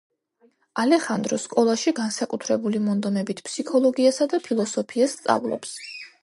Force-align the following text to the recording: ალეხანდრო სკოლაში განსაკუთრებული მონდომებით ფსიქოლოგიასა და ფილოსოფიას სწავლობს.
ალეხანდრო 0.83 1.37
სკოლაში 1.43 1.93
განსაკუთრებული 1.99 2.81
მონდომებით 2.87 3.43
ფსიქოლოგიასა 3.49 4.29
და 4.33 4.41
ფილოსოფიას 4.49 5.15
სწავლობს. 5.21 5.79